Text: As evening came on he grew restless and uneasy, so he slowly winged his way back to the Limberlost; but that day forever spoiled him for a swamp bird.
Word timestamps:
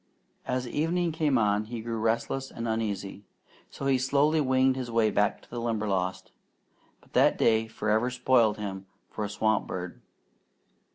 As 0.47 0.67
evening 0.67 1.11
came 1.11 1.37
on 1.37 1.65
he 1.65 1.79
grew 1.81 1.99
restless 1.99 2.49
and 2.49 2.67
uneasy, 2.67 3.23
so 3.69 3.85
he 3.85 3.99
slowly 3.99 4.41
winged 4.41 4.75
his 4.75 4.89
way 4.89 5.11
back 5.11 5.43
to 5.43 5.49
the 5.51 5.61
Limberlost; 5.61 6.31
but 7.01 7.13
that 7.13 7.37
day 7.37 7.67
forever 7.67 8.09
spoiled 8.09 8.57
him 8.57 8.87
for 9.11 9.23
a 9.23 9.29
swamp 9.29 9.67
bird. 9.67 10.01